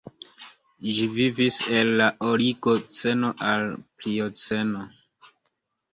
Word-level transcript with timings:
Ĝi 0.99 1.03
vivis 1.17 1.59
el 1.81 1.91
la 2.01 2.07
Oligoceno 2.29 3.31
al 3.51 3.69
la 3.69 3.79
Plioceno. 4.01 4.87